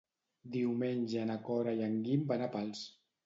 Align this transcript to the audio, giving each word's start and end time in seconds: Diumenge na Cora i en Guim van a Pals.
Diumenge 0.55 1.27
na 1.31 1.35
Cora 1.49 1.75
i 1.81 1.85
en 1.89 1.99
Guim 2.07 2.23
van 2.33 2.47
a 2.47 2.51
Pals. 2.57 2.83